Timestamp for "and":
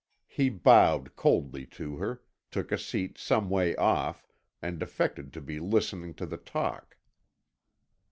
4.59-4.81